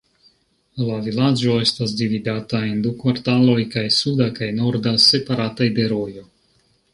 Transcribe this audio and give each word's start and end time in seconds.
La 0.85 0.93
vilaĝo 1.07 1.57
estas 1.65 1.93
dividata 1.99 2.61
en 2.69 2.81
du 2.85 2.93
kvartaloj, 3.03 3.59
kaj 3.77 3.85
suda 3.99 4.31
kaj 4.41 4.49
norda, 4.61 4.95
separataj 5.05 5.69
de 5.79 5.87
rojo. 5.95 6.27